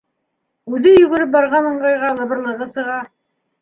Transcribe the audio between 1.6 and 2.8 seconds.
ыңғайға лыбырлығы